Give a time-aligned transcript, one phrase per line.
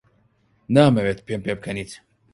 [0.75, 1.91] نامەوێت پێم پێبکەنیت.